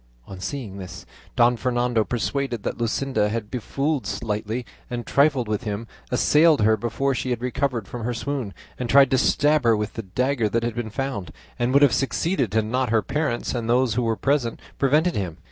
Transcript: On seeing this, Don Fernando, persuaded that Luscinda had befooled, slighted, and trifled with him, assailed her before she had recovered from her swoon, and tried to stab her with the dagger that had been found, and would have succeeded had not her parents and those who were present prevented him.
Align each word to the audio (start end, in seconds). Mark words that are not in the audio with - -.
On 0.25 0.39
seeing 0.39 0.79
this, 0.79 1.05
Don 1.35 1.55
Fernando, 1.57 2.03
persuaded 2.03 2.63
that 2.63 2.79
Luscinda 2.79 3.29
had 3.29 3.51
befooled, 3.51 4.07
slighted, 4.07 4.65
and 4.89 5.05
trifled 5.05 5.47
with 5.47 5.61
him, 5.63 5.85
assailed 6.09 6.61
her 6.61 6.75
before 6.75 7.13
she 7.13 7.29
had 7.29 7.39
recovered 7.43 7.87
from 7.87 8.03
her 8.03 8.13
swoon, 8.15 8.55
and 8.79 8.89
tried 8.89 9.11
to 9.11 9.19
stab 9.19 9.63
her 9.63 9.77
with 9.77 9.93
the 9.93 10.01
dagger 10.01 10.49
that 10.49 10.63
had 10.63 10.73
been 10.73 10.89
found, 10.89 11.31
and 11.59 11.71
would 11.71 11.83
have 11.83 11.93
succeeded 11.93 12.51
had 12.55 12.65
not 12.65 12.89
her 12.89 13.03
parents 13.03 13.53
and 13.53 13.69
those 13.69 13.93
who 13.93 14.01
were 14.01 14.15
present 14.17 14.59
prevented 14.79 15.13
him. 15.15 15.37